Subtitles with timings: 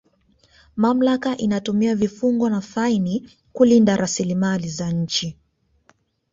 [0.75, 5.37] mamlaka inatumia vifungo na faini kulinda rasilimali za nchi